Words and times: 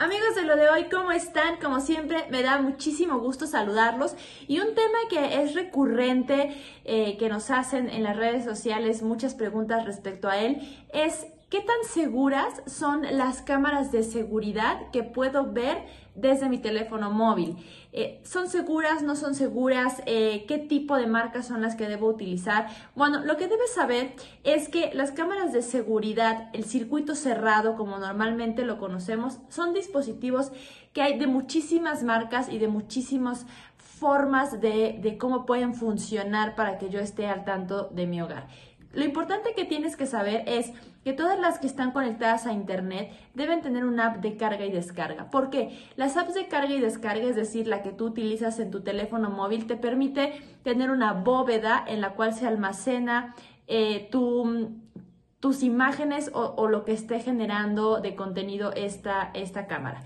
Amigos 0.00 0.34
de 0.34 0.44
lo 0.44 0.56
de 0.56 0.70
hoy, 0.70 0.84
¿cómo 0.90 1.12
están? 1.12 1.58
Como 1.60 1.78
siempre, 1.78 2.24
me 2.30 2.42
da 2.42 2.56
muchísimo 2.56 3.18
gusto 3.18 3.46
saludarlos. 3.46 4.14
Y 4.48 4.58
un 4.60 4.74
tema 4.74 4.96
que 5.10 5.42
es 5.42 5.52
recurrente, 5.54 6.56
eh, 6.86 7.18
que 7.18 7.28
nos 7.28 7.50
hacen 7.50 7.90
en 7.90 8.04
las 8.04 8.16
redes 8.16 8.42
sociales 8.46 9.02
muchas 9.02 9.34
preguntas 9.34 9.84
respecto 9.84 10.26
a 10.30 10.38
él, 10.38 10.56
es 10.94 11.26
¿qué 11.50 11.60
tan 11.60 11.84
seguras 11.92 12.62
son 12.66 13.02
las 13.10 13.42
cámaras 13.42 13.90
de 13.90 14.04
seguridad 14.04 14.88
que 14.92 15.02
puedo 15.02 15.52
ver 15.52 15.84
desde 16.14 16.48
mi 16.48 16.58
teléfono 16.58 17.10
móvil? 17.10 17.56
Eh, 17.92 18.20
¿Son 18.22 18.48
seguras? 18.48 19.02
¿No 19.02 19.16
son 19.16 19.34
seguras? 19.34 20.00
Eh, 20.06 20.44
¿Qué 20.46 20.58
tipo 20.58 20.96
de 20.96 21.08
marcas 21.08 21.48
son 21.48 21.60
las 21.60 21.74
que 21.74 21.88
debo 21.88 22.06
utilizar? 22.06 22.68
Bueno, 22.94 23.24
lo 23.24 23.36
que 23.36 23.48
debes 23.48 23.72
saber 23.72 24.14
es 24.44 24.68
que 24.68 24.92
las 24.94 25.10
cámaras 25.10 25.52
de 25.52 25.62
seguridad, 25.62 26.50
el 26.52 26.64
circuito 26.64 27.16
cerrado, 27.16 27.76
como 27.76 27.98
normalmente 27.98 28.64
lo 28.64 28.78
conocemos, 28.78 29.38
son 29.48 29.74
dispositivos 29.74 30.52
que 30.92 31.02
hay 31.02 31.18
de 31.18 31.26
muchísimas 31.26 32.04
marcas 32.04 32.48
y 32.48 32.58
de 32.58 32.68
muchísimas 32.68 33.44
formas 33.76 34.60
de, 34.60 34.98
de 35.02 35.18
cómo 35.18 35.46
pueden 35.46 35.74
funcionar 35.74 36.54
para 36.54 36.78
que 36.78 36.90
yo 36.90 37.00
esté 37.00 37.26
al 37.26 37.44
tanto 37.44 37.90
de 37.92 38.06
mi 38.06 38.22
hogar. 38.22 38.46
Lo 38.92 39.04
importante 39.04 39.54
que 39.54 39.64
tienes 39.64 39.96
que 39.96 40.06
saber 40.06 40.42
es 40.46 40.72
que 41.04 41.12
todas 41.12 41.38
las 41.38 41.58
que 41.58 41.66
están 41.66 41.92
conectadas 41.92 42.46
a 42.46 42.52
Internet 42.52 43.12
deben 43.34 43.62
tener 43.62 43.84
una 43.84 44.06
app 44.06 44.16
de 44.16 44.36
carga 44.36 44.66
y 44.66 44.72
descarga. 44.72 45.30
¿Por 45.30 45.50
qué? 45.50 45.78
Las 45.96 46.16
apps 46.16 46.34
de 46.34 46.48
carga 46.48 46.74
y 46.74 46.80
descarga, 46.80 47.24
es 47.24 47.36
decir, 47.36 47.66
la 47.68 47.82
que 47.82 47.92
tú 47.92 48.06
utilizas 48.06 48.58
en 48.58 48.70
tu 48.70 48.80
teléfono 48.80 49.30
móvil, 49.30 49.66
te 49.66 49.76
permite 49.76 50.42
tener 50.64 50.90
una 50.90 51.12
bóveda 51.12 51.82
en 51.86 52.00
la 52.00 52.14
cual 52.14 52.34
se 52.34 52.46
almacena 52.46 53.34
eh, 53.68 54.08
tus 54.10 55.62
imágenes 55.62 56.30
o, 56.34 56.54
o, 56.56 56.68
lo 56.68 56.84
que 56.84 56.92
esté 56.92 57.20
generando 57.20 58.00
de 58.00 58.16
contenido 58.16 58.72
esta, 58.72 59.30
esta 59.34 59.68
cámara 59.68 60.02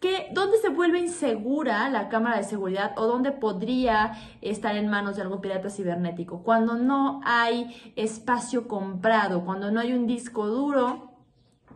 que 0.00 0.28
dónde 0.32 0.56
se 0.56 0.70
vuelve 0.70 0.98
insegura 0.98 1.88
la 1.90 2.08
cámara 2.08 2.38
de 2.38 2.44
seguridad 2.44 2.92
o 2.96 3.06
dónde 3.06 3.32
podría 3.32 4.14
estar 4.40 4.74
en 4.74 4.88
manos 4.88 5.16
de 5.16 5.22
algún 5.22 5.42
pirata 5.42 5.68
cibernético. 5.68 6.42
Cuando 6.42 6.74
no 6.74 7.20
hay 7.22 7.92
espacio 7.96 8.66
comprado, 8.66 9.44
cuando 9.44 9.70
no 9.70 9.78
hay 9.78 9.92
un 9.92 10.06
disco 10.06 10.46
duro 10.46 11.10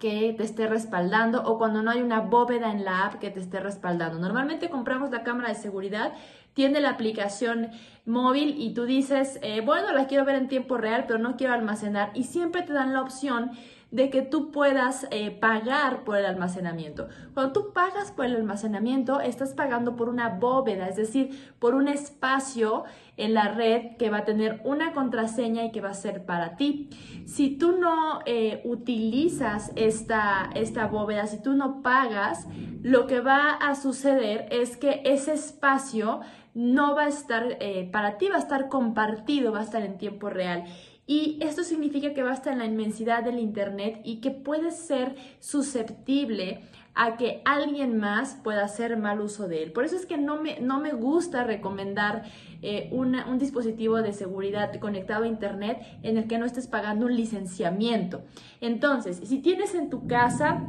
que 0.01 0.35
te 0.37 0.43
esté 0.43 0.67
respaldando 0.67 1.43
o 1.45 1.59
cuando 1.59 1.83
no 1.83 1.91
hay 1.91 2.03
una 2.03 2.21
bóveda 2.21 2.73
en 2.73 2.85
la 2.85 3.05
app 3.05 3.21
que 3.21 3.31
te 3.31 3.41
esté 3.41 3.61
respaldando. 3.61 4.19
Normalmente 4.19 4.71
compramos 4.71 5.11
la 5.11 5.23
cámara 5.23 5.51
de 5.51 5.55
seguridad, 5.55 6.15
tiene 6.55 6.81
la 6.81 6.91
aplicación 6.91 7.71
móvil 8.07 8.55
y 8.59 8.75
tú 8.75 8.85
dices, 8.85 9.39
eh, 9.43 9.61
bueno, 9.61 9.93
la 9.93 10.07
quiero 10.07 10.25
ver 10.25 10.37
en 10.37 10.49
tiempo 10.49 10.77
real, 10.77 11.05
pero 11.07 11.19
no 11.19 11.37
quiero 11.37 11.55
almacenar 11.55 12.11
y 12.15 12.25
siempre 12.25 12.63
te 12.63 12.73
dan 12.73 12.93
la 12.93 13.03
opción 13.03 13.53
de 13.95 14.11
que 14.11 14.23
tú 14.23 14.51
puedas 14.51 15.07
eh, 15.13 15.31
pagar 15.31 16.03
por 16.03 16.17
el 16.17 16.27
almacenamiento. 16.27 17.07
Cuando 17.33 17.53
tú 17.53 17.73
pagas 17.73 18.11
por 18.11 18.25
el 18.25 18.35
almacenamiento, 18.35 19.21
estás 19.21 19.55
pagando 19.55 19.95
por 19.95 20.09
una 20.09 20.31
bóveda, 20.31 20.89
es 20.89 20.97
decir, 20.97 21.55
por 21.61 21.77
un 21.77 21.87
espacio 21.87 22.83
en 23.17 23.35
la 23.35 23.53
red 23.53 23.97
que 23.97 24.11
va 24.11 24.19
a 24.19 24.25
tener 24.25 24.61
una 24.65 24.93
contraseña 24.95 25.65
y 25.65 25.71
que 25.71 25.81
va 25.81 25.91
a 25.91 25.95
ser 25.95 26.27
para 26.27 26.57
ti. 26.57 26.91
Si 27.25 27.57
tú 27.57 27.79
no 27.79 28.19
eh, 28.27 28.63
utilizas 28.65 29.71
esta, 29.77 30.51
esta 30.57 30.89
bóveda, 30.89 31.29
si 31.29 31.41
tú 31.41 31.53
no 31.53 31.81
pagas, 31.81 32.49
lo 32.83 33.07
que 33.07 33.21
va 33.21 33.53
a 33.53 33.77
suceder 33.77 34.49
es 34.51 34.77
que 34.77 35.03
ese 35.05 35.35
espacio 35.35 36.21
no 36.55 36.95
va 36.95 37.05
a 37.05 37.09
estar 37.09 37.59
eh, 37.61 37.89
para 37.93 38.17
ti, 38.17 38.29
va 38.29 38.37
a 38.37 38.41
estar 38.41 38.69
compartido, 38.69 39.53
va 39.53 39.61
a 39.61 39.65
estar 39.65 39.83
en 39.83 39.99
tiempo 39.99 40.31
real. 40.31 40.65
Y 41.07 41.39
esto 41.43 41.65
significa 41.65 42.15
que 42.15 42.23
va 42.23 42.31
a 42.31 42.35
estar 42.35 42.53
en 42.53 42.61
la 42.61 42.65
inmensidad 42.65 43.23
del 43.23 43.39
Internet 43.39 44.01
y 44.05 44.21
que 44.21 44.31
puede 44.31 44.71
ser 44.71 45.17
susceptible 45.39 46.63
a 46.95 47.17
que 47.17 47.43
alguien 47.45 47.99
más 47.99 48.39
pueda 48.43 48.65
hacer 48.65 48.97
mal 48.97 49.21
uso 49.21 49.49
de 49.49 49.65
él. 49.65 49.73
Por 49.73 49.85
eso 49.85 49.97
es 49.97 50.07
que 50.07 50.17
no 50.17 50.41
me, 50.41 50.61
no 50.61 50.81
me 50.81 50.93
gusta 50.93 51.45
recomendar 51.45 52.23
eh, 52.63 52.89
un 52.93 53.39
dispositivo 53.39 54.01
de 54.01 54.13
seguridad 54.13 54.73
conectado 54.77 55.25
a 55.25 55.29
Internet 55.29 55.83
en 56.03 56.17
el 56.17 56.27
que 56.27 56.39
no 56.39 56.47
estés 56.47 56.69
pagando 56.69 57.07
un 57.07 57.17
licenciamiento. 57.17 58.23
Entonces, 58.61 59.21
si 59.25 59.41
tienes 59.41 59.75
en 59.75 59.91
tu 59.91 60.07
casa 60.07 60.67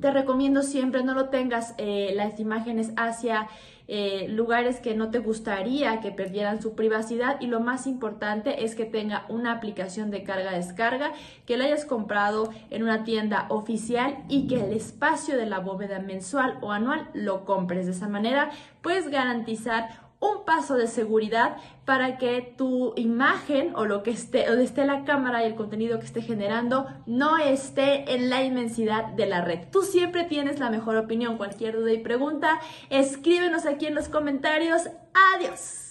te 0.00 0.10
recomiendo 0.10 0.62
siempre 0.62 1.02
no 1.02 1.14
lo 1.14 1.30
tengas 1.30 1.74
eh, 1.78 2.12
las 2.14 2.38
imágenes 2.38 2.92
hacia 2.96 3.48
eh, 3.88 4.26
lugares 4.28 4.80
que 4.80 4.94
no 4.94 5.10
te 5.10 5.18
gustaría 5.18 6.00
que 6.00 6.10
perdieran 6.10 6.60
su 6.60 6.74
privacidad 6.74 7.40
y 7.40 7.46
lo 7.46 7.60
más 7.60 7.86
importante 7.86 8.64
es 8.64 8.74
que 8.74 8.84
tenga 8.84 9.26
una 9.28 9.52
aplicación 9.52 10.10
de 10.10 10.24
carga-descarga, 10.24 11.12
que 11.46 11.56
la 11.56 11.64
hayas 11.64 11.84
comprado 11.84 12.50
en 12.70 12.82
una 12.82 13.04
tienda 13.04 13.46
oficial 13.48 14.18
y 14.28 14.48
que 14.48 14.60
el 14.64 14.72
espacio 14.72 15.36
de 15.36 15.46
la 15.46 15.60
bóveda 15.60 16.00
mensual 16.00 16.58
o 16.62 16.72
anual 16.72 17.08
lo 17.14 17.44
compres. 17.44 17.86
De 17.86 17.92
esa 17.92 18.08
manera 18.08 18.50
puedes 18.82 19.08
garantizar 19.08 20.05
un 20.20 20.44
paso 20.44 20.76
de 20.76 20.86
seguridad 20.86 21.56
para 21.84 22.18
que 22.18 22.54
tu 22.56 22.92
imagen 22.96 23.74
o 23.76 23.84
lo 23.84 24.02
que 24.02 24.10
esté, 24.10 24.46
donde 24.46 24.64
esté 24.64 24.86
la 24.86 25.04
cámara 25.04 25.42
y 25.42 25.46
el 25.46 25.54
contenido 25.54 25.98
que 25.98 26.06
esté 26.06 26.22
generando 26.22 26.86
no 27.06 27.38
esté 27.38 28.14
en 28.14 28.30
la 28.30 28.42
inmensidad 28.42 29.06
de 29.12 29.26
la 29.26 29.42
red. 29.42 29.68
Tú 29.70 29.82
siempre 29.82 30.24
tienes 30.24 30.58
la 30.58 30.70
mejor 30.70 30.96
opinión. 30.96 31.36
Cualquier 31.36 31.76
duda 31.76 31.92
y 31.92 31.98
pregunta, 31.98 32.60
escríbenos 32.90 33.66
aquí 33.66 33.86
en 33.86 33.94
los 33.94 34.08
comentarios. 34.08 34.88
Adiós. 35.34 35.85